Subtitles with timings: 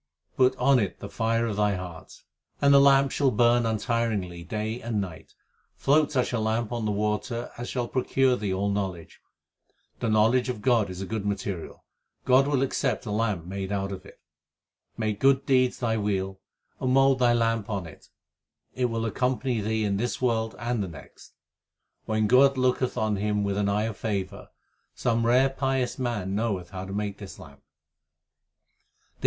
[0.35, 2.23] Put on it the fire of thy heart,
[2.59, 5.35] And the lamp shall burn untiringly day and night.
[5.75, 9.19] Float such a lamp on the water As shall procure thee all knowledge.
[9.99, 11.85] The knowledge of God is a good material;
[12.25, 14.19] God will accept a lamp made out of it.
[14.97, 16.39] Make good deeds thy wheel,
[16.79, 18.09] and mould thy lamp on it;
[18.73, 21.33] It will accompany thee in this world and the next.
[22.05, 24.49] When God looketh on him with an eye of favour,
[24.95, 27.61] Some rare pious man knoweth how to make this lamp.